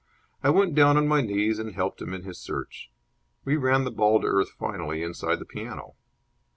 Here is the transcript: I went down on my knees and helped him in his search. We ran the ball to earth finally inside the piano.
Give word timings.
I 0.41 0.49
went 0.49 0.73
down 0.73 0.97
on 0.97 1.07
my 1.07 1.21
knees 1.21 1.59
and 1.59 1.75
helped 1.75 2.01
him 2.01 2.11
in 2.11 2.23
his 2.23 2.39
search. 2.39 2.89
We 3.45 3.55
ran 3.55 3.83
the 3.83 3.91
ball 3.91 4.19
to 4.21 4.25
earth 4.25 4.49
finally 4.49 5.03
inside 5.03 5.35
the 5.37 5.45
piano. 5.45 5.93